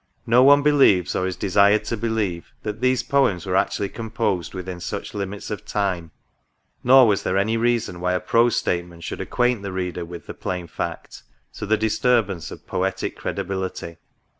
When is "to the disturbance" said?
11.53-12.49